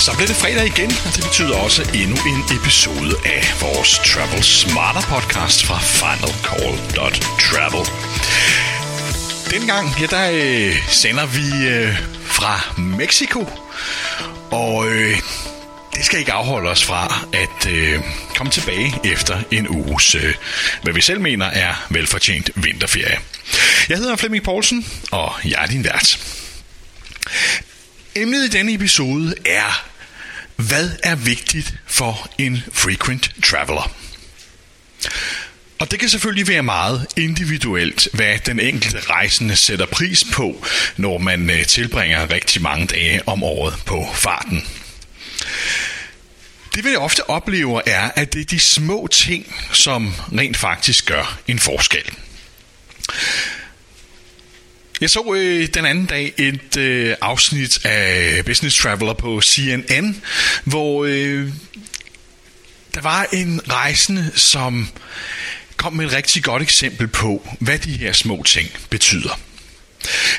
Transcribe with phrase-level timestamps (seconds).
[0.00, 4.42] Så bliver det fredag igen, og det betyder også endnu en episode af vores Travel
[4.42, 7.86] Smarter podcast fra finalcall.travel.
[9.50, 13.48] Dengang, ja, der øh, sender vi øh, fra Mexico,
[14.50, 15.18] og øh,
[15.96, 18.00] det skal ikke afholde os fra at øh,
[18.36, 20.34] komme tilbage efter en uges, øh,
[20.82, 23.18] hvad vi selv mener er velfortjent vinterferie.
[23.88, 26.18] Jeg hedder Flemming Poulsen, og jeg er din vært.
[28.14, 29.84] Emnet i denne episode er,
[30.56, 33.92] hvad er vigtigt for en frequent traveler?
[35.78, 40.64] Og det kan selvfølgelig være meget individuelt, hvad den enkelte rejsende sætter pris på,
[40.96, 44.66] når man øh, tilbringer rigtig mange dage om året på farten.
[46.76, 51.38] Det vi ofte oplever er, at det er de små ting, som rent faktisk gør
[51.48, 52.10] en forskel.
[55.00, 60.22] Jeg så øh, den anden dag et øh, afsnit af Business Traveler på CNN,
[60.64, 61.52] hvor øh,
[62.94, 64.88] der var en rejsende, som
[65.76, 69.40] kom med et rigtig godt eksempel på, hvad de her små ting betyder.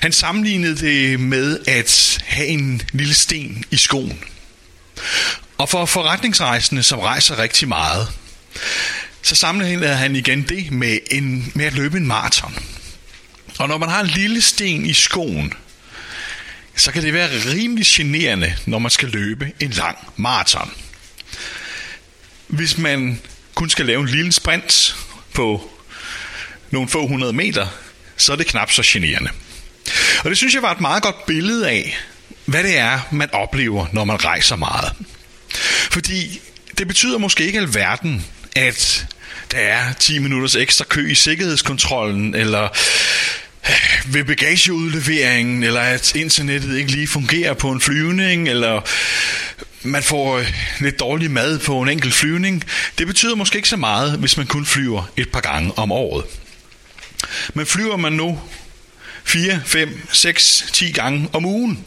[0.01, 4.23] Han sammenlignede det med at have en lille sten i skoen.
[5.57, 8.07] Og for forretningsrejsende, som rejser rigtig meget,
[9.21, 12.55] så sammenlignede han igen det med, en, med at løbe en maraton.
[13.59, 15.53] Og når man har en lille sten i skoen,
[16.75, 20.71] så kan det være rimelig generende, når man skal løbe en lang maraton.
[22.47, 23.21] Hvis man
[23.55, 24.95] kun skal lave en lille sprint
[25.33, 25.71] på
[26.71, 27.67] nogle få hundrede meter,
[28.17, 29.29] så er det knap så generende.
[30.23, 31.97] Og det synes jeg var et meget godt billede af,
[32.45, 34.93] hvad det er, man oplever, når man rejser meget.
[35.91, 36.41] Fordi
[36.77, 39.07] det betyder måske ikke alverden, at
[39.51, 42.63] der er 10 minutters ekstra kø i sikkerhedskontrollen, eller
[43.69, 48.81] øh, ved bagageudleveringen, eller at internettet ikke lige fungerer på en flyvning, eller
[49.83, 52.63] man får øh, lidt dårlig mad på en enkelt flyvning.
[52.97, 56.25] Det betyder måske ikke så meget, hvis man kun flyver et par gange om året.
[57.53, 58.39] Men flyver man nu
[59.23, 61.85] 4, 5, 6, 10 gange om ugen,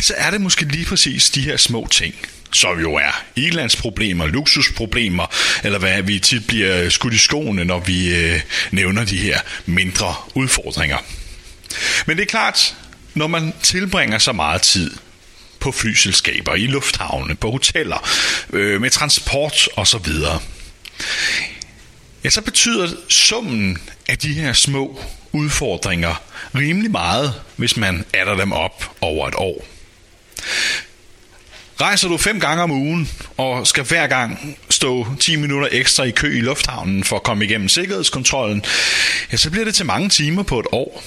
[0.00, 2.14] så er det måske lige præcis de her små ting,
[2.52, 5.26] som jo er ilandsproblemer, luksusproblemer,
[5.64, 10.14] eller hvad vi tit bliver skudt i skoene, når vi øh, nævner de her mindre
[10.34, 10.98] udfordringer.
[12.06, 12.76] Men det er klart,
[13.14, 14.90] når man tilbringer så meget tid
[15.60, 18.08] på flyselskaber, i lufthavne, på hoteller,
[18.52, 20.12] øh, med transport osv.,
[22.24, 23.78] ja, så betyder summen
[24.08, 25.00] af de her små
[25.32, 26.22] udfordringer
[26.54, 29.77] rimelig meget, hvis man adder dem op over et år.
[31.80, 36.10] Rejser du fem gange om ugen og skal hver gang stå 10 minutter ekstra i
[36.10, 38.64] kø i lufthavnen for at komme igennem sikkerhedskontrollen,
[39.32, 41.04] ja, så bliver det til mange timer på et år.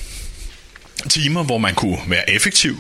[1.10, 2.80] Timer, hvor man kunne være effektiv.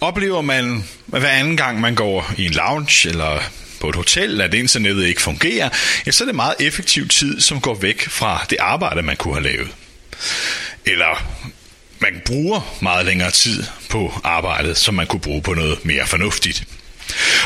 [0.00, 3.40] Oplever man hver anden gang, man går i en lounge eller
[3.80, 5.68] på et hotel, at internettet ikke fungerer,
[6.06, 9.34] ja, så er det meget effektiv tid, som går væk fra det arbejde, man kunne
[9.34, 9.68] have lavet.
[10.84, 11.26] Eller
[12.00, 16.64] man bruger meget længere tid på arbejdet, som man kunne bruge på noget mere fornuftigt.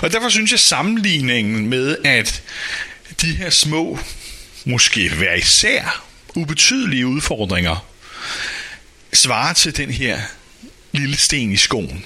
[0.02, 2.42] Og derfor synes jeg sammenligningen med, at
[3.20, 3.98] de her små,
[4.64, 7.86] måske hver især ubetydelige udfordringer,
[9.12, 10.20] svarer til den her
[10.92, 12.04] lille sten i skoen.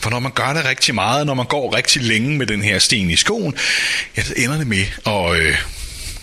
[0.00, 2.78] For når man gør det rigtig meget, når man går rigtig længe med den her
[2.78, 3.54] sten i skoen,
[4.16, 5.56] ja, så ender det med at øh,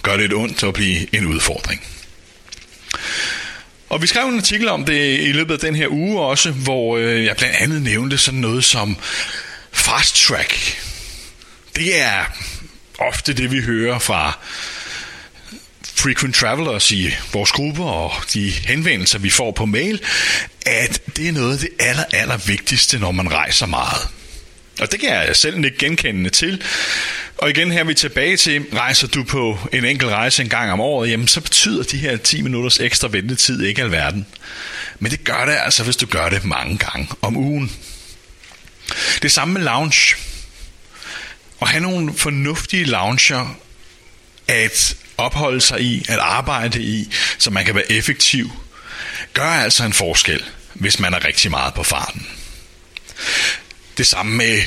[0.02, 1.82] gøre lidt ondt og blive en udfordring.
[3.94, 6.98] Og vi skrev en artikel om det i løbet af den her uge også, hvor
[6.98, 8.98] øh, jeg blandt andet nævnte sådan noget som
[9.72, 10.82] fast track.
[11.76, 12.24] Det er
[13.00, 14.40] ofte det, vi hører fra
[15.84, 20.02] frequent travelers i vores grupper og de henvendelser, vi får på mail,
[20.66, 24.08] at det er noget af det aller, aller vigtigste, når man rejser meget.
[24.80, 26.64] Og det kan jeg selv ikke genkendende til.
[27.38, 30.72] Og igen her er vi tilbage til, rejser du på en enkelt rejse en gang
[30.72, 34.26] om året, jamen så betyder de her 10 minutters ekstra ventetid ikke alverden.
[35.00, 37.72] Men det gør det altså, hvis du gør det mange gange om ugen.
[39.22, 40.16] Det samme med lounge.
[41.62, 43.56] At have nogle fornuftige lounger
[44.48, 48.52] at opholde sig i, at arbejde i, så man kan være effektiv,
[49.34, 50.44] gør altså en forskel,
[50.74, 52.28] hvis man er rigtig meget på farten.
[53.98, 54.62] Det samme med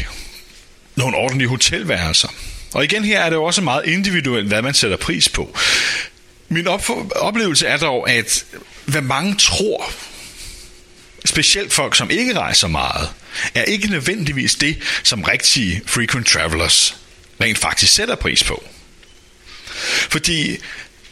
[0.96, 2.28] nogle ordentlige hotelværelser.
[2.74, 5.58] Og igen her er det jo også meget individuelt, hvad man sætter pris på.
[6.48, 8.44] Min op- oplevelse er dog, at
[8.84, 9.92] hvad mange tror,
[11.24, 13.10] specielt folk, som ikke rejser meget,
[13.54, 16.96] er ikke nødvendigvis det, som rigtige frequent travelers
[17.40, 18.64] rent faktisk sætter pris på.
[20.10, 20.56] Fordi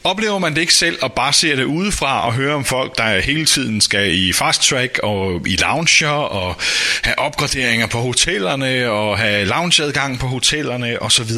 [0.05, 3.21] oplever man det ikke selv og bare ser det udefra og hører om folk, der
[3.21, 6.57] hele tiden skal i fast track og i lounger og
[7.03, 11.31] have opgraderinger på hotellerne og have loungeadgang på hotellerne osv.,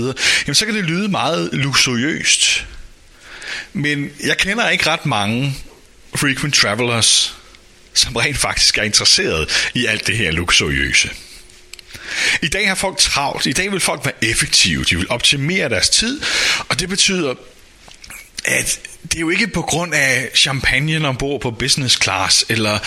[0.47, 2.67] jamen så kan det lyde meget luksuriøst.
[3.73, 5.55] Men jeg kender ikke ret mange
[6.17, 7.35] frequent travelers,
[7.95, 11.11] som rent faktisk er interesseret i alt det her luksuriøse.
[12.43, 13.47] I dag har folk travlt.
[13.47, 14.85] I dag vil folk være effektive.
[14.85, 16.21] De vil optimere deres tid.
[16.69, 17.35] Og det betyder,
[18.47, 22.79] at det er jo ikke på grund af champagne ombord på business class, eller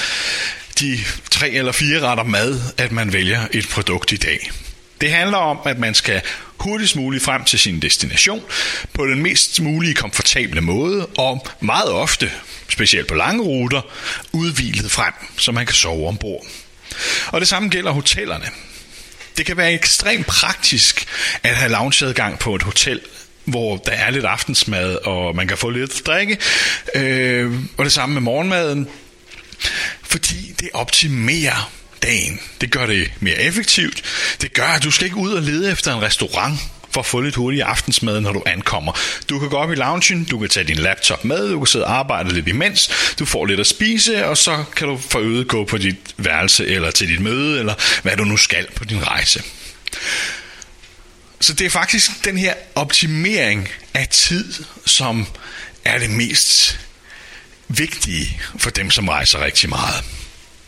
[0.79, 0.99] de
[1.31, 4.51] tre eller fire retter mad, at man vælger et produkt i dag.
[5.01, 6.21] Det handler om, at man skal
[6.57, 8.41] hurtigst muligt frem til sin destination
[8.93, 12.31] på den mest mulige komfortable måde, og meget ofte,
[12.69, 13.81] specielt på lange ruter,
[14.31, 16.45] udvilet frem, så man kan sove ombord.
[17.27, 18.45] Og det samme gælder hotellerne.
[19.37, 21.07] Det kan være ekstremt praktisk
[21.43, 23.01] at have loungeadgang på et hotel,
[23.49, 26.37] hvor der er lidt aftensmad, og man kan få lidt drikke.
[26.95, 28.87] Øh, og det samme med morgenmaden.
[30.03, 31.71] Fordi det optimerer
[32.03, 32.39] dagen.
[32.61, 34.03] Det gør det mere effektivt.
[34.41, 36.59] Det gør, at du skal ikke ud og lede efter en restaurant
[36.91, 38.99] for at få lidt hurtig aftensmad, når du ankommer.
[39.29, 41.85] Du kan gå op i loungen, du kan tage din laptop med, du kan sidde
[41.85, 45.47] og arbejde lidt imens, du får lidt at spise, og så kan du for øget
[45.47, 47.73] gå på dit værelse, eller til dit møde, eller
[48.03, 49.43] hvad du nu skal på din rejse.
[51.39, 54.53] Så det er faktisk den her optimering af tid,
[54.85, 55.27] som
[55.85, 56.79] er det mest
[57.67, 60.03] vigtige for dem, som rejser rigtig meget.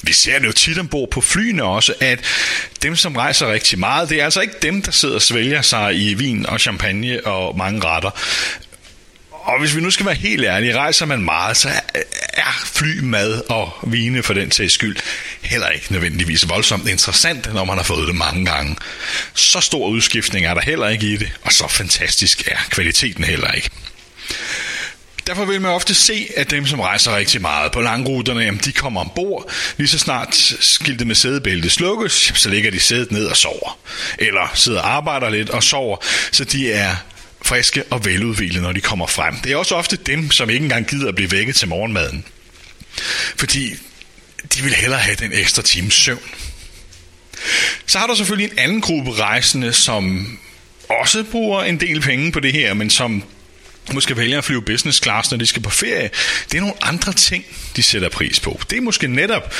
[0.03, 2.19] Vi ser det jo tit ombord på flyene også, at
[2.81, 6.01] dem, som rejser rigtig meget, det er altså ikke dem, der sidder og svælger sig
[6.01, 8.11] i vin og champagne og mange retter.
[9.51, 11.69] Og hvis vi nu skal være helt ærlige, rejser man meget, så
[12.33, 14.95] er fly, mad og vine for den sags skyld
[15.41, 18.75] heller ikke nødvendigvis voldsomt interessant, når man har fået det mange gange.
[19.33, 23.51] Så stor udskiftning er der heller ikke i det, og så fantastisk er kvaliteten heller
[23.51, 23.69] ikke.
[25.27, 28.71] Derfor vil man ofte se, at dem, som rejser rigtig meget på langruterne, jamen, de
[28.71, 29.51] kommer ombord.
[29.77, 33.79] Lige så snart skiltet med sædebælte slukkes, så ligger de sædet ned og sover.
[34.19, 35.97] Eller sidder og arbejder lidt og sover,
[36.31, 36.95] så de er
[37.41, 39.35] friske og veludvilede, når de kommer frem.
[39.35, 42.25] Det er også ofte dem, som ikke engang gider at blive vækket til morgenmaden.
[43.35, 43.75] Fordi
[44.55, 46.29] de vil hellere have den ekstra times søvn.
[47.85, 50.27] Så har du selvfølgelig en anden gruppe rejsende, som
[50.89, 53.23] også bruger en del penge på det her, men som
[53.93, 56.09] måske vælger at flyve business class, når de skal på ferie.
[56.51, 57.45] Det er nogle andre ting,
[57.75, 58.61] de sætter pris på.
[58.69, 59.53] Det er måske netop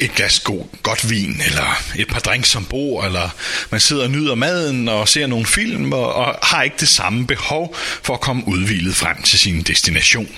[0.00, 3.30] et glas god, godt vin, eller et par drinks som bor, eller
[3.70, 7.26] man sidder og nyder maden og ser nogle film, og, og har ikke det samme
[7.26, 10.28] behov for at komme udvilet frem til sin destination.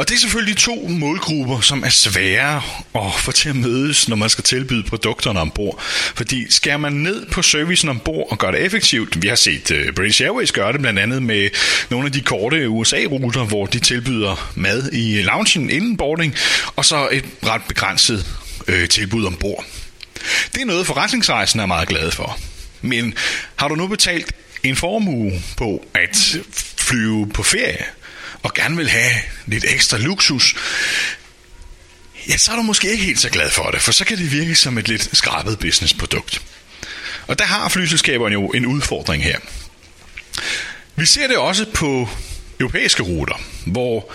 [0.00, 2.62] Og det er selvfølgelig to målgrupper, som er svære
[2.94, 5.80] at få til at mødes, når man skal tilbyde produkterne ombord.
[6.14, 9.92] Fordi skærer man ned på servicen ombord og gør det effektivt, vi har set øh,
[9.92, 11.48] British Airways gøre det blandt andet med
[11.90, 16.34] nogle af de korte USA-ruter, hvor de tilbyder mad i loungen inden boarding,
[16.76, 18.26] og så et ret begrænset
[18.68, 19.64] øh, tilbud ombord.
[20.54, 22.38] Det er noget, forretningsrejsen er meget glad for.
[22.82, 23.14] Men
[23.56, 24.32] har du nu betalt
[24.62, 26.36] en formue på at
[26.76, 27.84] flyve på ferie,
[28.42, 29.14] og gerne vil have
[29.46, 30.54] lidt ekstra luksus,
[32.28, 34.32] ja, så er du måske ikke helt så glad for det, for så kan det
[34.32, 36.42] virke som et lidt skrabet businessprodukt.
[37.26, 39.38] Og der har flyselskaberne jo en udfordring her.
[40.96, 42.08] Vi ser det også på
[42.60, 44.12] europæiske ruter, hvor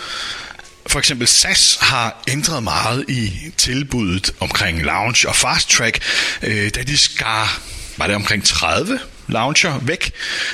[0.86, 6.02] for eksempel SAS har ændret meget i tilbuddet omkring lounge og fast track,
[6.42, 7.60] øh, da de skar,
[7.96, 10.12] var det omkring 30 lounger væk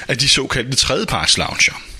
[0.09, 1.92] af de såkaldte tredjeparts lounger.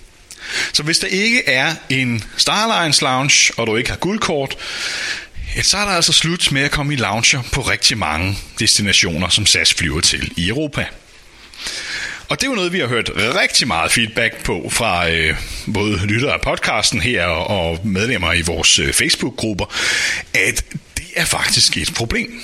[0.73, 4.57] Så hvis der ikke er en Starlines lounge, og du ikke har guldkort,
[5.63, 9.47] så er der altså slut med at komme i lounger på rigtig mange destinationer, som
[9.47, 10.87] SAS flyver til i Europa.
[12.29, 15.37] Og det er jo noget, vi har hørt rigtig meget feedback på fra øh,
[15.75, 19.65] både lyttere af podcasten her og medlemmer i vores øh, Facebook-grupper,
[20.35, 20.65] at
[20.97, 22.43] det er faktisk et problem.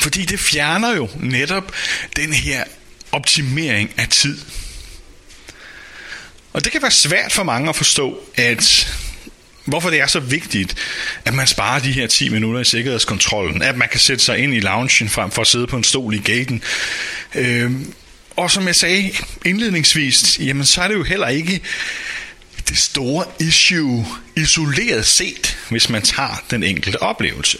[0.00, 1.72] Fordi det fjerner jo netop
[2.16, 2.64] den her
[3.12, 4.38] optimering af tid.
[6.52, 8.94] Og det kan være svært for mange at forstå, at
[9.64, 10.74] hvorfor det er så vigtigt,
[11.24, 14.54] at man sparer de her 10 minutter i sikkerhedskontrollen, at man kan sætte sig ind
[14.54, 16.62] i loungen frem for at sidde på en stol i gaten.
[17.34, 17.94] Øhm,
[18.36, 19.10] og som jeg sagde
[19.44, 21.60] indledningsvis, jamen så er det jo heller ikke
[22.68, 27.58] det store issue isoleret set, hvis man tager den enkelte oplevelse.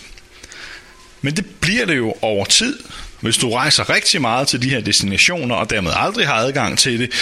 [1.23, 2.79] Men det bliver det jo over tid,
[3.21, 7.01] hvis du rejser rigtig meget til de her destinationer, og dermed aldrig har adgang til
[7.01, 7.13] det,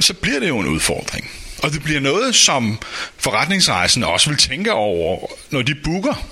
[0.00, 1.30] så bliver det jo en udfordring.
[1.58, 2.78] Og det bliver noget, som
[3.18, 6.28] forretningsrejsen også vil tænke over, når de booker.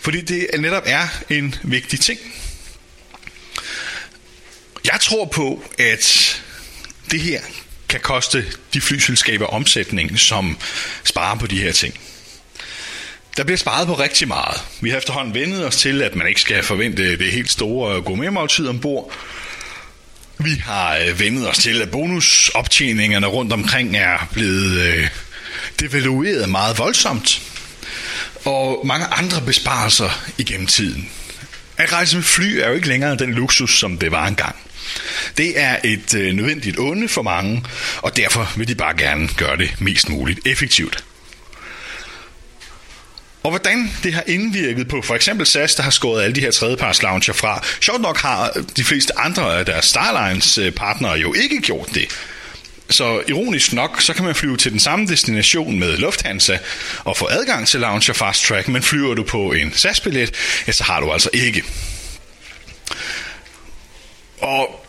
[0.00, 2.20] Fordi det netop er en vigtig ting.
[4.84, 6.36] Jeg tror på, at
[7.10, 7.40] det her
[7.88, 10.58] kan koste de flyselskaber omsætning, som
[11.04, 11.94] sparer på de her ting.
[13.36, 14.60] Der bliver sparet på rigtig meget.
[14.80, 18.68] Vi har efterhånden vendet os til, at man ikke skal forvente det helt store gourmetmåltid
[18.68, 19.12] ombord.
[20.38, 25.08] Vi har øh, vendet os til, at bonusoptjeningerne rundt omkring er blevet øh,
[25.80, 27.42] devalueret meget voldsomt.
[28.44, 31.10] Og mange andre besparelser igennem tiden.
[31.76, 34.56] At rejse med fly er jo ikke længere den luksus, som det var engang.
[35.36, 37.64] Det er et øh, nødvendigt onde for mange,
[38.02, 41.04] og derfor vil de bare gerne gøre det mest muligt effektivt.
[43.44, 46.50] Og hvordan det har indvirket på for eksempel SAS, der har skåret alle de her
[46.50, 47.64] tredjeparts lounger fra.
[47.80, 52.08] Sjovt nok har de fleste andre af deres Starlines øh, partnere jo ikke gjort det.
[52.90, 56.58] Så ironisk nok, så kan man flyve til den samme destination med Lufthansa
[57.04, 60.34] og få adgang til Launcher Fast Track, men flyver du på en SAS-billet,
[60.66, 61.64] ja, så har du altså ikke.
[64.38, 64.83] Og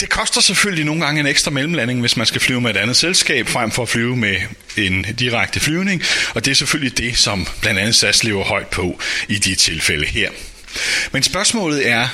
[0.00, 2.96] det koster selvfølgelig nogle gange en ekstra mellemlanding, hvis man skal flyve med et andet
[2.96, 4.36] selskab, frem for at flyve med
[4.76, 6.02] en direkte flyvning,
[6.34, 10.06] og det er selvfølgelig det, som blandt andet SAS lever højt på i de tilfælde
[10.06, 10.30] her.
[11.12, 12.08] Men spørgsmålet er,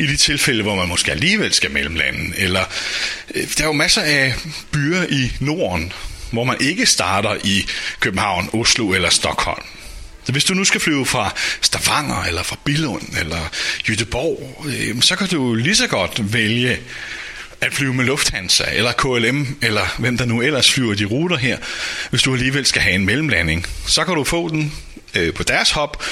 [0.00, 2.64] i de tilfælde, hvor man måske alligevel skal mellemlande, eller
[3.34, 4.34] øh, der er jo masser af
[4.72, 5.92] byer i Norden,
[6.30, 7.66] hvor man ikke starter i
[8.00, 9.64] København, Oslo eller Stockholm.
[10.24, 13.50] Så hvis du nu skal flyve fra Stavanger, eller fra Billund, eller
[13.88, 16.78] Jødeborg, øh, så kan du lige så godt vælge
[17.66, 21.58] at flyve med Lufthansa, eller KLM, eller hvem der nu ellers flyver de ruter her,
[22.10, 23.66] hvis du alligevel skal have en mellemlanding.
[23.86, 24.72] Så kan du få den
[25.14, 26.04] øh, på deres hop,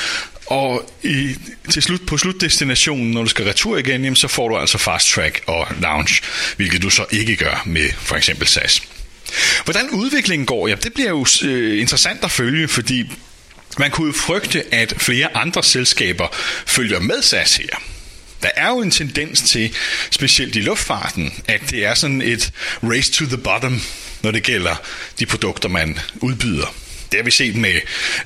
[0.47, 1.35] og i,
[1.71, 5.09] til slut, på slutdestinationen, når du skal retur igen, jamen, så får du altså fast
[5.09, 6.23] track og lounge,
[6.57, 8.83] hvilket du så ikke gør med for eksempel SAS.
[9.65, 13.13] Hvordan udviklingen går, ja, det bliver jo øh, interessant at følge, fordi
[13.79, 16.29] man kunne jo frygte, at flere andre selskaber
[16.67, 17.92] følger med SAS her.
[18.43, 19.75] Der er jo en tendens til,
[20.11, 23.81] specielt i luftfarten, at det er sådan et race to the bottom,
[24.23, 24.75] når det gælder
[25.19, 26.75] de produkter, man udbyder.
[27.13, 27.75] Det har vi set med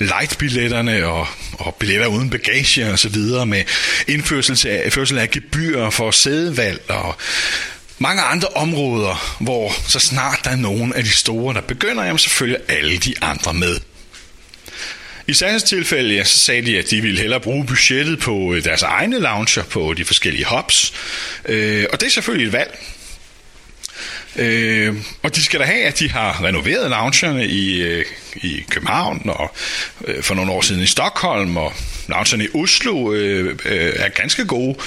[0.01, 3.65] light-billetterne og, og billetter uden bagage og så videre, med
[4.09, 7.17] indførsel af, indførsel af gebyrer for sædevalg og
[7.99, 12.19] mange andre områder, hvor så snart der er nogen af de store, der begynder, jamen
[12.19, 13.81] så følger alle de andre med.
[15.29, 18.65] I SAS tilfælde, ja, så sagde de, at de ville hellere bruge budgettet på øh,
[18.65, 20.93] deres egne lounger på de forskellige hubs.
[21.45, 22.79] Øh, og det er selvfølgelig et valg.
[24.37, 28.05] Øh, og de skal da have, at de har renoveret loungerne i, øh,
[28.37, 29.55] i København og
[30.05, 31.73] øh, for nogle år siden i Stockholm, og
[32.09, 34.79] loungerne i Oslo øh, øh, er ganske gode,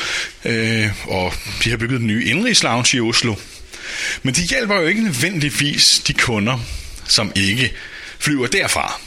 [0.45, 3.35] øh, og de har bygget en ny indrigslounge i Oslo.
[4.23, 6.59] Men de hjælper jo ikke nødvendigvis de kunder,
[7.07, 7.73] som ikke
[8.19, 9.01] flyver derfra.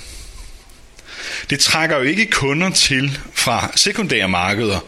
[1.50, 4.80] Det trækker jo ikke kunder til fra sekundære markeder,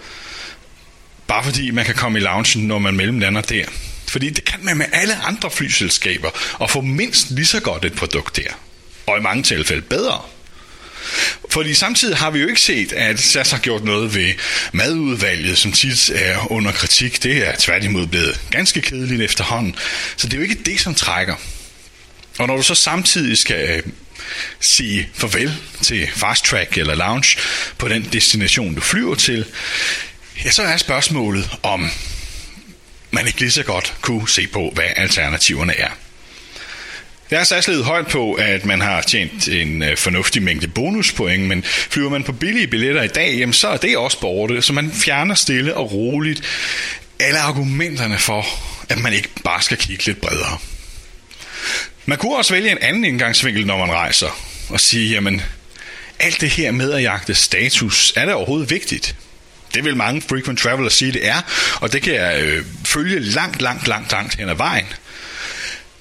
[1.26, 3.64] bare fordi man kan komme i loungen, når man mellemlander der.
[4.08, 7.94] Fordi det kan man med alle andre flyselskaber, og få mindst lige så godt et
[7.94, 8.50] produkt der.
[9.06, 10.20] Og i mange tilfælde bedre.
[11.50, 14.32] Fordi samtidig har vi jo ikke set, at SAS har gjort noget ved
[14.72, 17.22] madudvalget, som tit er under kritik.
[17.22, 19.76] Det er tværtimod blevet ganske kedeligt efterhånden.
[20.16, 21.34] Så det er jo ikke det, som trækker.
[22.38, 23.82] Og når du så samtidig skal øh,
[24.60, 27.38] sige farvel til fast track eller lounge
[27.78, 29.44] på den destination, du flyver til,
[30.44, 31.90] ja, så er spørgsmålet, om
[33.10, 35.90] man ikke lige så godt kunne se på, hvad alternativerne er.
[37.30, 41.62] Jeg er særligt højt på, at man har tjent en øh, fornuftig mængde bonuspoint, men
[41.64, 44.92] flyver man på billige billetter i dag, jamen så er det også borte, så man
[44.92, 46.42] fjerner stille og roligt
[47.20, 48.46] alle argumenterne for,
[48.88, 50.58] at man ikke bare skal kigge lidt bredere.
[52.06, 55.42] Man kunne også vælge en anden indgangsvinkel, når man rejser, og sige, jamen,
[56.18, 59.16] alt det her med at jagte status, er det overhovedet vigtigt?
[59.74, 61.40] Det vil mange frequent travelers sige, det er,
[61.80, 64.86] og det kan jeg øh, følge langt, langt, langt, langt hen ad vejen.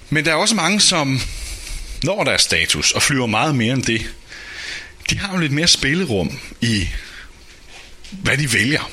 [0.09, 1.21] Men der er også mange, som
[2.03, 4.11] når deres status og flyver meget mere end det,
[5.09, 6.89] de har jo lidt mere spillerum i,
[8.11, 8.91] hvad de vælger.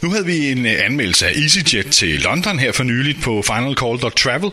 [0.00, 4.50] Nu havde vi en øh, anmeldelse af EasyJet til London her for nyligt på finalcall.travel,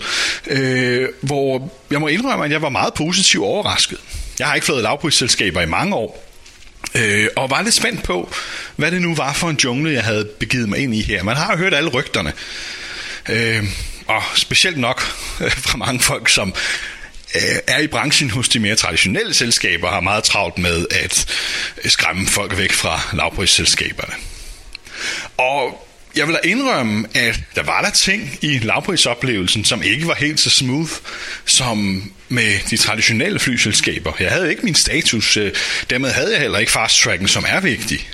[0.47, 3.97] øh, hvor jeg må indrømme, at jeg var meget positivt overrasket.
[4.39, 6.29] Jeg har ikke fået lavprisselskaber i mange år,
[6.95, 8.33] øh, og var lidt spændt på,
[8.75, 11.23] hvad det nu var for en jungle, jeg havde begivet mig ind i her.
[11.23, 12.33] Man har jo hørt alle rygterne,
[13.29, 13.63] øh,
[14.07, 15.01] og specielt nok
[15.41, 16.53] øh, fra mange folk, som
[17.35, 21.27] øh, er i branchen hos de mere traditionelle selskaber, har meget travlt med at
[21.85, 24.13] skræmme folk væk fra lavprisselskaberne.
[25.37, 30.15] Og jeg vil da indrømme, at der var der ting i lavprisoplevelsen, som ikke var
[30.15, 30.91] helt så smooth
[31.45, 34.11] som med de traditionelle flyselskaber.
[34.19, 35.51] Jeg havde ikke min status, øh,
[35.89, 38.09] dermed havde jeg heller ikke fast tracken, som er vigtig.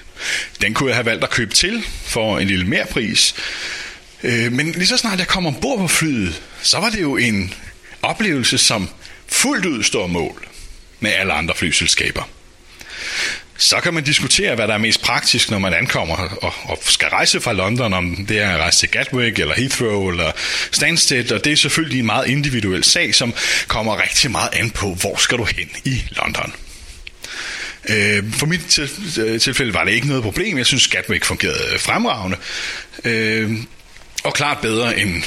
[0.61, 3.35] Den kunne jeg have valgt at købe til for en lille mere pris.
[4.23, 7.53] Øh, men lige så snart jeg kom ombord på flyet, så var det jo en
[8.01, 8.89] oplevelse, som
[9.27, 10.47] fuldt ud står mål
[10.99, 12.29] med alle andre flyselskaber.
[13.59, 17.07] Så kan man diskutere, hvad der er mest praktisk, når man ankommer og, og skal
[17.07, 20.31] rejse fra London, om det er at rejse til Gatwick, eller Heathrow, eller
[20.71, 23.33] Stansted, og det er selvfølgelig en meget individuel sag, som
[23.67, 26.53] kommer rigtig meget an på, hvor skal du hen i London.
[27.89, 28.89] Øh, for mit til,
[29.19, 30.57] øh, tilfælde var det ikke noget problem.
[30.57, 32.37] Jeg synes, Gatwick fungerede fremragende.
[33.05, 33.51] Øh,
[34.23, 35.23] og klart bedre end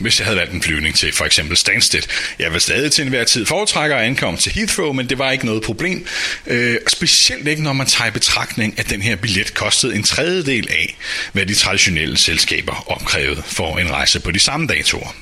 [0.00, 2.02] hvis jeg havde valgt en flyvning til for eksempel Stansted.
[2.38, 5.46] Jeg vil stadig til enhver tid foretrække at ankomme til Heathrow, men det var ikke
[5.46, 6.06] noget problem.
[6.46, 10.68] Øh, specielt ikke, når man tager i betragtning, at den her billet kostede en tredjedel
[10.70, 10.96] af,
[11.32, 15.14] hvad de traditionelle selskaber opkrævede for en rejse på de samme datoer.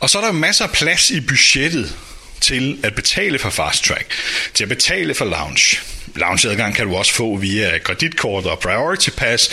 [0.00, 1.96] Og så er der masser af plads i budgettet
[2.40, 4.06] til at betale for fast track,
[4.54, 5.78] til at betale for lounge.
[6.14, 9.50] Loungeadgang kan du også få via kreditkort og priority pass.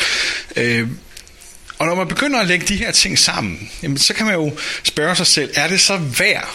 [0.55, 0.88] Øh,
[1.79, 4.57] og når man begynder at lægge de her ting sammen, jamen, så kan man jo
[4.83, 6.50] spørge sig selv, er det så værd,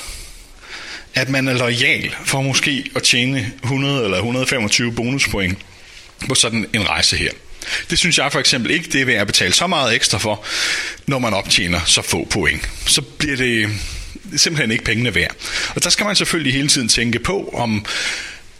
[1.14, 5.58] at man er lojal for måske at tjene 100 eller 125 bonuspoint
[6.28, 7.30] på sådan en rejse her?
[7.90, 10.44] Det synes jeg for eksempel ikke, det er værd at betale så meget ekstra for,
[11.06, 12.68] når man optjener så få point.
[12.86, 13.70] Så bliver det
[14.36, 15.34] simpelthen ikke pengene værd.
[15.74, 17.86] Og der skal man selvfølgelig hele tiden tænke på, om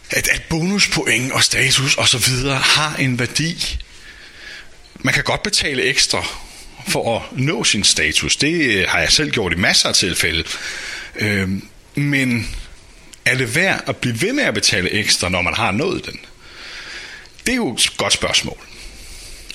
[0.09, 3.77] at, at bonuspoint og status og så videre har en værdi.
[4.99, 6.25] Man kan godt betale ekstra
[6.87, 8.35] for at nå sin status.
[8.35, 10.43] Det øh, har jeg selv gjort i masser af tilfælde.
[11.15, 11.49] Øh,
[11.95, 12.47] men
[13.25, 16.19] er det værd at blive ved med at betale ekstra, når man har nået den?
[17.45, 18.57] Det er jo et godt spørgsmål.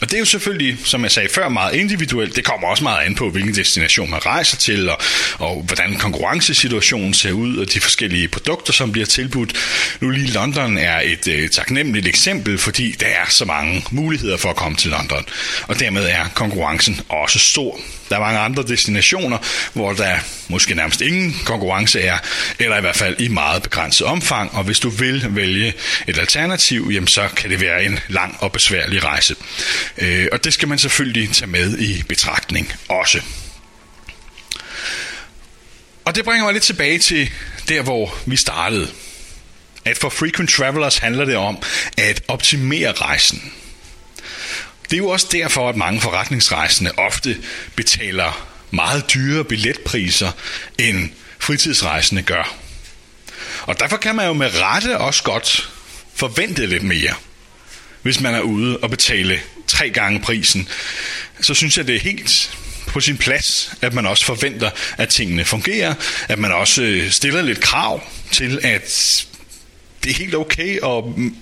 [0.01, 2.37] Og det er jo selvfølgelig, som jeg sagde før, meget individuelt.
[2.37, 4.99] Det kommer også meget an på, hvilken destination man rejser til, og,
[5.39, 9.53] og hvordan konkurrencesituationen ser ud, og de forskellige produkter, som bliver tilbudt.
[10.01, 14.51] Nu lige London er et øh, taknemmeligt eksempel, fordi der er så mange muligheder for
[14.51, 15.25] at komme til London.
[15.69, 17.81] Og dermed er konkurrencen også stor.
[18.09, 19.39] Der er mange andre destinationer,
[19.73, 20.17] hvor der
[20.49, 22.19] måske nærmest ingen konkurrence er,
[22.59, 24.55] eller i hvert fald i meget begrænset omfang.
[24.55, 25.73] Og hvis du vil vælge
[26.07, 29.35] et alternativ, jamen så kan det være en lang og besværlig rejse.
[29.99, 33.21] Øh, og det skal man selvfølgelig tage med i betragtning også.
[36.05, 37.31] Og det bringer mig lidt tilbage til
[37.69, 38.91] der, hvor vi startede.
[39.85, 41.63] At for frequent travelers handler det om
[41.97, 43.53] at optimere rejsen.
[44.85, 47.39] Det er jo også derfor, at mange forretningsrejsende ofte
[47.77, 50.33] betaler meget dyre billetpriser,
[50.79, 52.57] end fritidsrejsende gør.
[53.63, 55.71] Og derfor kan man jo med rette også godt
[56.15, 57.15] forvente lidt mere,
[58.03, 60.69] hvis man er ude og betale tre gange prisen.
[61.41, 65.45] Så synes jeg, det er helt på sin plads, at man også forventer, at tingene
[65.45, 65.95] fungerer,
[66.29, 68.03] at man også øh, stiller lidt krav
[68.33, 69.27] til, at
[70.05, 71.37] det er helt okay at mm,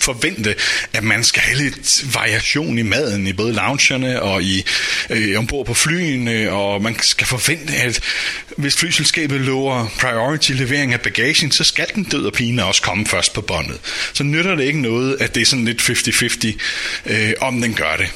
[0.00, 0.54] forvente,
[0.92, 4.64] at man skal have lidt variation i maden, i både loungerne og i
[5.10, 8.00] øh, ombord på flyene, og man skal forvente, at
[8.56, 13.06] hvis flyselskabet lover priority levering af bagagen, så skal den død og pine også komme
[13.06, 13.80] først på båndet.
[14.12, 17.96] Så nytter det ikke noget, at det er sådan lidt 50-50, øh, om den gør
[17.96, 18.08] det.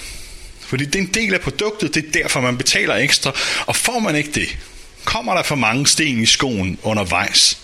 [0.60, 3.32] Fordi det er en del af produktet, det er derfor, man betaler ekstra,
[3.66, 4.58] og får man ikke det,
[5.04, 7.58] kommer der for mange sten i skoen undervejs,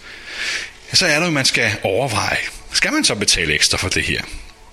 [0.92, 2.38] så er det jo, man skal overveje,
[2.78, 4.22] skal man så betale ekstra for det her,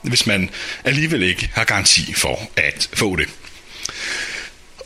[0.01, 0.49] hvis man
[0.83, 3.29] alligevel ikke har garanti for at få det.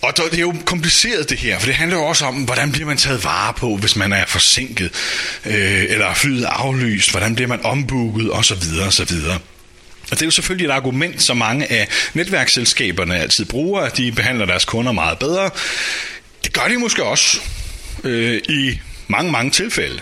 [0.02, 2.88] Og det er jo kompliceret det her, for det handler jo også om, hvordan bliver
[2.88, 4.92] man taget vare på, hvis man er forsinket,
[5.46, 8.64] øh, eller flyet aflyst, hvordan bliver man ombooket, osv.
[8.88, 9.14] osv.
[10.12, 14.12] Og det er jo selvfølgelig et argument, som mange af netværksselskaberne altid bruger, at de
[14.12, 15.50] behandler deres kunder meget bedre.
[16.44, 17.40] Det gør de måske også
[18.04, 20.00] øh, i mange, mange tilfælde.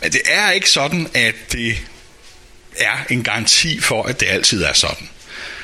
[0.00, 1.76] Men det er ikke sådan, at det
[2.76, 5.08] er en garanti for, at det altid er sådan.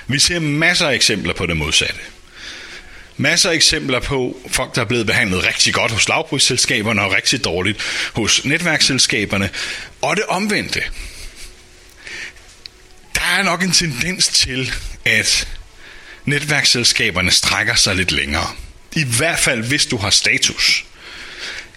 [0.07, 2.01] Vi ser masser af eksempler på det modsatte.
[3.17, 7.45] Masser af eksempler på folk, der er blevet behandlet rigtig godt hos lavprisselskaberne og rigtig
[7.45, 7.79] dårligt
[8.15, 9.51] hos netværksselskaberne.
[10.03, 10.83] Og det omvendte.
[13.15, 14.73] Der er nok en tendens til,
[15.05, 15.49] at
[16.25, 18.51] netværksselskaberne strækker sig lidt længere.
[18.97, 20.85] I hvert fald, hvis du har status.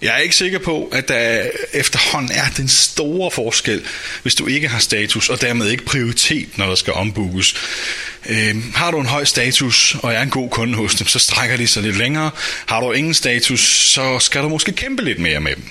[0.04, 3.84] Jeg er ikke sikker på, at der efterhånden er den store forskel,
[4.22, 7.56] hvis du ikke har status, og dermed ikke prioritet, når der skal ombookes.
[8.30, 11.58] Øh, har du en høj status, og er en god kunde hos dem, så strækker
[11.58, 12.32] de sig lidt længere.
[12.66, 15.64] Har du ingen status, så skal du måske kæmpe lidt mere med dem.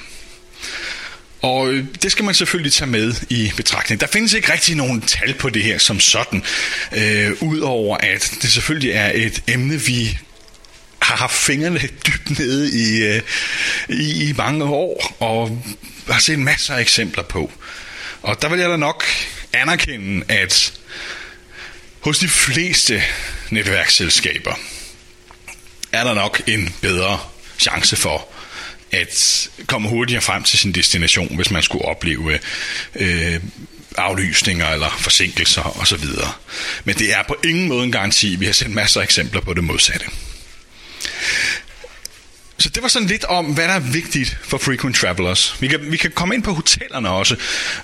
[1.43, 4.01] Og øh, det skal man selvfølgelig tage med i betragtning.
[4.01, 6.43] Der findes ikke rigtig nogen tal på det her som sådan,
[6.93, 10.19] øh, udover at det selvfølgelig er et emne, vi
[11.13, 13.23] har haft fingrene dybt nede i, øh,
[13.89, 15.63] i, i mange år, og
[16.11, 17.53] har set masser af eksempler på.
[18.23, 19.05] Og der vil jeg da nok
[19.53, 20.73] anerkende, at
[22.01, 23.03] hos de fleste
[23.51, 24.55] netværksselskaber,
[25.93, 27.21] er der nok en bedre
[27.59, 28.29] chance for
[28.93, 32.39] at komme hurtigere frem til sin destination, hvis man skulle opleve
[32.95, 33.41] øh,
[33.97, 36.05] aflysninger eller forsinkelser osv.
[36.85, 38.37] Men det er på ingen måde en garanti.
[38.37, 40.07] Vi har set masser af eksempler på det modsatte.
[42.59, 45.57] Så det var sådan lidt om, hvad der er vigtigt for frequent travelers.
[45.61, 47.37] Vi kan, vi kan komme ind på hotellerne også,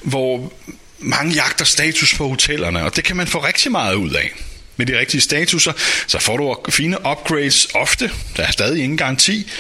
[0.03, 0.53] hvor
[0.99, 4.33] mange jagter status på hotellerne, og det kan man få rigtig meget ud af.
[4.77, 5.73] Med de rigtige statuser,
[6.07, 8.11] så får du fine upgrades ofte.
[8.37, 9.51] Der er stadig ingen garanti.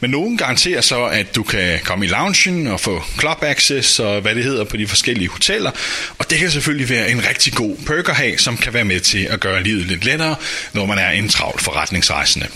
[0.00, 4.20] Men nogen garanterer så, at du kan komme i loungen og få club access og
[4.20, 5.70] hvad det hedder på de forskellige hoteller.
[6.18, 9.00] Og det kan selvfølgelig være en rigtig god perk at have, som kan være med
[9.00, 10.36] til at gøre livet lidt lettere,
[10.72, 12.46] når man er en travl forretningsrejsende.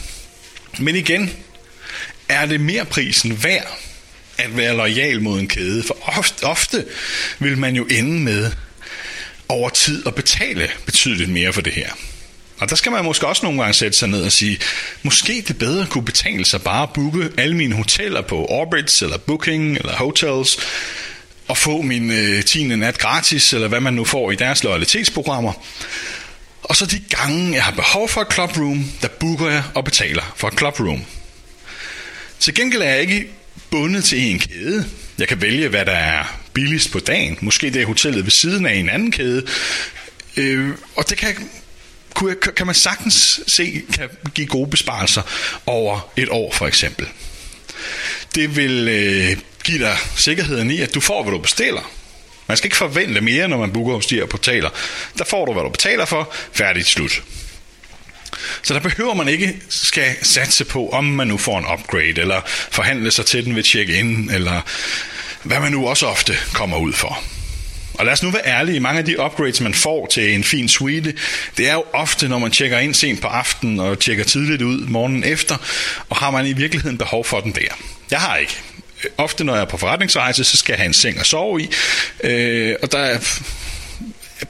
[0.79, 1.31] Men igen,
[2.29, 3.79] er det mere prisen værd
[4.39, 5.83] at være lojal mod en kæde?
[5.83, 6.85] For ofte, ofte
[7.39, 8.51] vil man jo ende med
[9.49, 11.91] over tid at betale betydeligt mere for det her.
[12.61, 14.59] Og der skal man måske også nogle gange sætte sig ned og sige,
[15.03, 19.19] måske det bedre kunne betale sig bare at booke alle mine hoteller på Orbitz eller
[19.19, 20.59] Booking eller Hotels,
[21.49, 22.65] og få min øh, 10.
[22.65, 25.53] nat gratis, eller hvad man nu får i deres loyalitetsprogrammer.
[26.69, 30.35] Og så de gange, jeg har behov for et clubroom, der booker jeg og betaler
[30.37, 31.05] for et clubroom.
[32.41, 33.29] Til gengæld er jeg ikke
[33.71, 34.89] bundet til en kæde.
[35.19, 37.39] Jeg kan vælge, hvad der er billigst på dagen.
[37.41, 39.47] Måske det er hotellet ved siden af en anden kæde.
[40.37, 41.49] Øh, og det kan,
[42.15, 45.23] kunne kan man sagtens se kan give gode besparelser
[45.67, 47.09] over et år for eksempel.
[48.35, 51.91] Det vil øh, give dig sikkerheden i, at du får, hvad du bestiller.
[52.49, 54.71] Man skal ikke forvente mere, når man booker hos de her portaler.
[55.19, 56.33] Der får du, hvad du betaler for.
[56.53, 57.23] Færdigt slut.
[58.63, 62.41] Så der behøver man ikke skal satse på, om man nu får en upgrade, eller
[62.47, 64.61] forhandle sig til den ved check-in, eller
[65.43, 67.23] hvad man nu også ofte kommer ud for.
[67.95, 70.69] Og lad os nu være ærlige, mange af de upgrades, man får til en fin
[70.69, 71.15] suite,
[71.57, 74.87] det er jo ofte, når man tjekker ind sent på aftenen og tjekker tidligt ud
[74.87, 75.57] morgenen efter,
[76.09, 77.69] og har man i virkeligheden behov for den der.
[78.11, 78.57] Jeg har ikke.
[79.05, 81.63] Øh, ofte når jeg er på forretningsrejse, så skal jeg have en seng at sove
[81.63, 81.71] i,
[82.25, 83.19] øh, og der er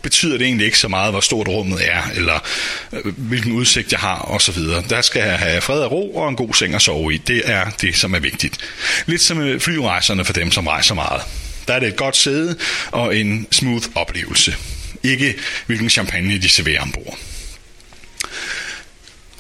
[0.03, 2.47] betyder det egentlig ikke så meget, hvor stort rummet er, eller
[2.93, 4.59] øh, hvilken udsigt jeg har, osv.
[4.89, 7.17] Der skal jeg have fred og ro og en god seng at sove i.
[7.17, 8.59] Det er det, som er vigtigt.
[9.07, 11.23] Lidt som øh, flyrejserne for dem, som rejser meget.
[11.69, 12.57] Der er det et godt sæde
[12.91, 14.57] og en smooth oplevelse.
[15.03, 15.35] Ikke
[15.67, 17.19] hvilken champagne de serverer ombord.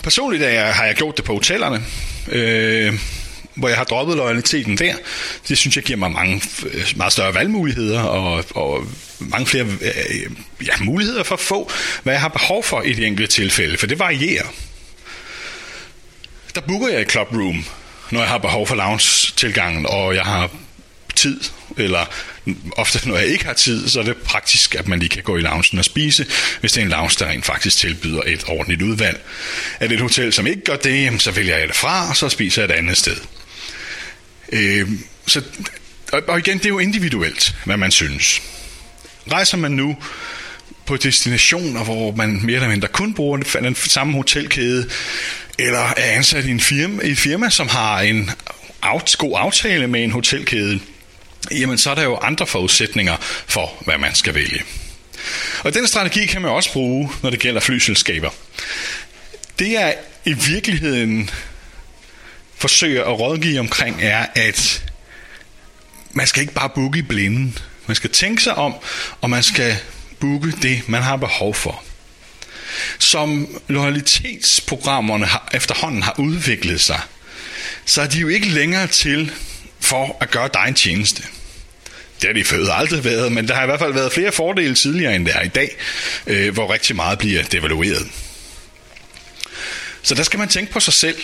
[0.03, 1.85] Personligt har jeg gjort det på hotellerne.
[2.29, 2.95] Øh,
[3.59, 4.95] hvor jeg har droppet loyaliteten der.
[5.49, 8.85] Det synes jeg giver mig mange, øh, meget større valgmuligheder og, og
[9.19, 10.31] mange flere øh,
[10.67, 11.71] ja, muligheder for at få,
[12.03, 14.47] hvad jeg har behov for i de enkelte tilfælde, for det varierer.
[16.55, 17.65] Der booker jeg et clubroom,
[18.11, 20.51] når jeg har behov for lounge-tilgangen, og jeg har
[21.15, 21.41] tid,
[21.77, 22.07] eller
[22.77, 25.37] ofte når jeg ikke har tid, så er det praktisk, at man lige kan gå
[25.37, 26.27] i loungen og spise,
[26.61, 29.21] hvis det er en lounge, der rent faktisk tilbyder et ordentligt udvalg.
[29.81, 32.29] Er det et hotel, som ikke gør det, så vælger jeg det fra, og så
[32.29, 33.17] spiser jeg et andet sted.
[34.53, 34.89] Øh,
[35.27, 35.43] så,
[36.13, 38.43] og igen, det er jo individuelt, hvad man synes.
[39.33, 39.97] Rejser man nu
[40.87, 44.91] på destinationer, hvor man mere eller mindre kun bruger den samme hotelkæde,
[45.59, 48.31] eller er ansat i en firma, i et firma som har en
[48.83, 50.81] out, god aftale med en hotelkæde,
[51.51, 54.63] jamen så er der jo andre forudsætninger for, hvad man skal vælge.
[55.65, 58.31] Og den strategi kan man også bruge, når det gælder flyselskaber.
[59.59, 59.93] Det er
[60.25, 61.31] i virkeligheden
[62.59, 64.85] forsøger at rådgive omkring, er, at
[66.13, 67.59] man skal ikke bare booke i blinden.
[67.87, 68.75] Man skal tænke sig om,
[69.21, 69.77] og man skal
[70.21, 71.85] booke det, man har behov for.
[72.99, 77.01] Som loyalitetsprogrammerne har, efterhånden har udviklet sig,
[77.85, 79.33] så er de jo ikke længere til
[79.81, 81.23] for at gøre dig en tjeneste.
[82.21, 84.75] Det har de født aldrig været, men der har i hvert fald været flere fordele
[84.75, 85.77] tidligere, end der er i dag,
[86.27, 88.09] øh, hvor rigtig meget bliver devalueret.
[90.03, 91.17] Så der skal man tænke på sig selv.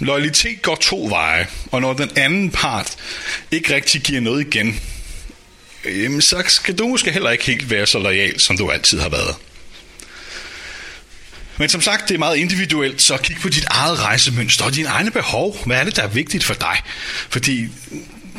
[0.00, 2.96] Loyalitet går to veje, og når den anden part
[3.50, 4.80] ikke rigtig giver noget igen,
[5.84, 9.08] jamen så skal du måske heller ikke helt være så lojal, som du altid har
[9.08, 9.34] været.
[11.58, 14.88] Men som sagt, det er meget individuelt, så kig på dit eget rejsemønster og dine
[14.88, 15.56] egne behov.
[15.66, 16.82] Hvad er det, der er vigtigt for dig?
[17.28, 17.68] Fordi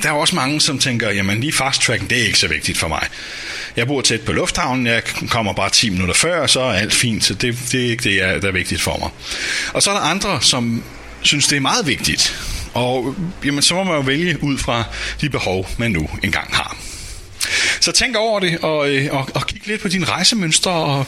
[0.03, 2.77] der er også mange, som tænker, jamen lige fast track, det er ikke så vigtigt
[2.77, 3.07] for mig.
[3.75, 7.23] Jeg bor tæt på lufthavnen, jeg kommer bare 10 minutter før, så er alt fint,
[7.23, 9.09] så det, det er ikke det, der er vigtigt for mig.
[9.73, 10.83] Og så er der andre, som
[11.21, 12.39] synes, det er meget vigtigt.
[12.73, 14.83] Og jamen, så må man jo vælge ud fra
[15.21, 16.77] de behov, man nu engang har.
[17.79, 21.05] Så tænk over det, og, øh, og, og kig lidt på dine rejsemønstre, og,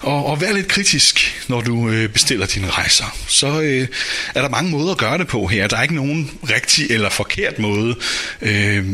[0.00, 3.16] og, og vær lidt kritisk, når du øh, bestiller dine rejser.
[3.28, 3.88] Så øh,
[4.34, 5.66] er der mange måder at gøre det på her.
[5.66, 7.96] Der er ikke nogen rigtig eller forkert måde,
[8.42, 8.86] øh,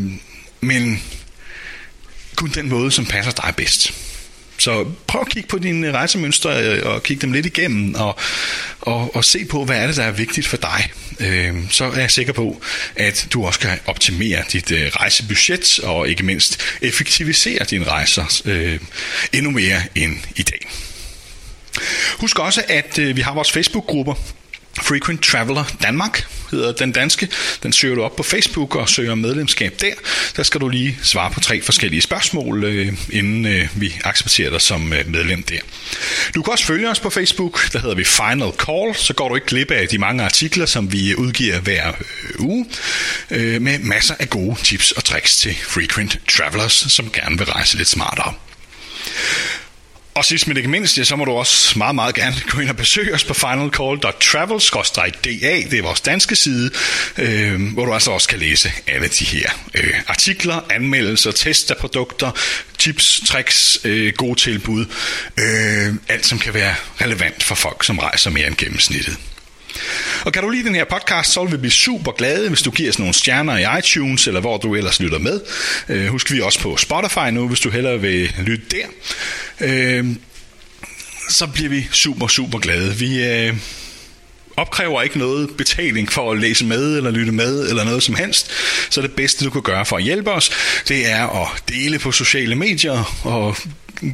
[0.61, 1.03] men
[2.37, 3.93] kun den måde, som passer dig bedst.
[4.63, 8.19] Så prøv at kigge på dine rejsemønstre øh, og kigge dem lidt igennem og,
[8.81, 10.93] og, og se på, hvad er det, der er vigtigt for dig.
[11.21, 12.63] Øh, så er jeg sikker på,
[12.97, 18.81] at du også kan optimere dit øh, rejsebudget og ikke mindst effektivisere dine rejser øh,
[19.33, 20.61] endnu mere end i dag.
[22.19, 24.15] Husk også, at øh, vi har vores Facebook-grupper,
[24.81, 27.29] Frequent Traveler Danmark hedder den danske.
[27.63, 29.95] Den søger du op på Facebook og søger medlemskab der.
[30.37, 34.61] Der skal du lige svare på tre forskellige spørgsmål, øh, inden øh, vi accepterer dig
[34.61, 35.59] som øh, medlem der.
[36.35, 39.35] Du kan også følge os på Facebook, der hedder vi Final Call, så går du
[39.35, 42.67] ikke glip af de mange artikler, som vi udgiver hver øh, uge,
[43.31, 47.77] øh, med masser af gode tips og tricks til frequent travelers, som gerne vil rejse
[47.77, 48.35] lidt smartere.
[50.15, 52.71] Og sidst men ikke mindst, ja, så må du også meget, meget gerne gå ind
[52.71, 55.11] og besøge os på finalcall.travel-da.
[55.25, 56.71] Det er vores danske side,
[57.19, 61.77] øh, hvor du altså også kan læse alle de her øh, artikler, anmeldelser, test af
[61.77, 62.31] produkter,
[62.79, 64.87] tips, tricks, øh, gode tilbud.
[65.37, 69.17] Øh, alt, som kan være relevant for folk, som rejser mere end gennemsnittet.
[70.25, 72.71] Og kan du lide den her podcast, så vil vi blive super glade, hvis du
[72.71, 75.41] giver os nogle stjerner i iTunes, eller hvor du ellers lytter med.
[75.89, 78.87] Øh, husk, vi er også på Spotify nu, hvis du hellere vil lytte der.
[79.61, 80.07] Øh,
[81.29, 82.95] så bliver vi super, super glade.
[82.95, 83.55] Vi øh,
[84.57, 88.51] opkræver ikke noget betaling for at læse med, eller lytte med, eller noget som helst.
[88.91, 90.51] Så det bedste, du kan gøre for at hjælpe os,
[90.89, 93.57] det er at dele på sociale medier, og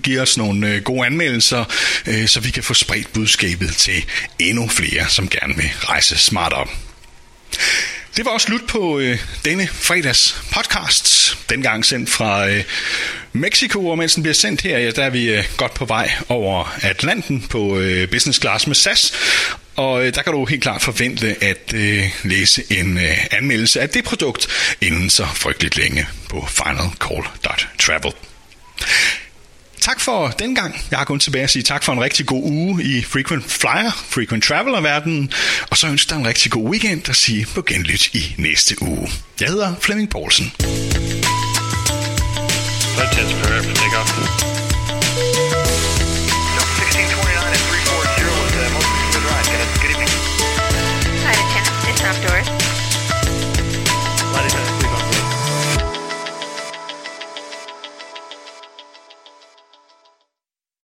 [0.03, 1.64] give os nogle øh, gode anmeldelser,
[2.07, 4.05] øh, så vi kan få spredt budskabet til
[4.38, 6.66] endnu flere, som gerne vil rejse smartere.
[8.16, 12.64] Det var også slut på øh, denne fredags podcast, dengang sendt fra øh,
[13.33, 16.12] Mexico, og mens den bliver sendt her, ja, der er vi øh, godt på vej
[16.29, 19.12] over Atlanten på øh, business class med SAS,
[19.77, 23.88] og øh, der kan du helt klart forvente at øh, læse en øh, anmeldelse af
[23.88, 24.48] det produkt
[24.81, 28.12] inden så frygteligt længe på finalcall.travel.
[29.88, 30.81] Tak for den gang.
[30.90, 34.05] Jeg har kun tilbage at sige tak for en rigtig god uge i Frequent Flyer,
[34.09, 35.33] Frequent Traveler-verdenen,
[35.70, 39.09] og så ønsker jeg en rigtig god weekend og sige på genlyt i næste uge.
[39.40, 40.53] Jeg hedder Flemming Poulsen.
[42.96, 44.58] Contents per